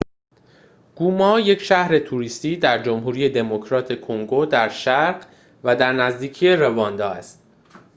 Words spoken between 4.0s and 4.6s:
کنگو